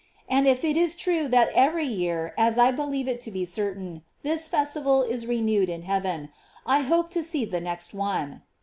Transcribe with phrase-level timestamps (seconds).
[0.27, 4.01] And if it is true that every year, as I believe it to be certain,
[4.23, 6.29] this fes tival is renewed in heaven,
[6.65, 8.41] I hope to see the next one."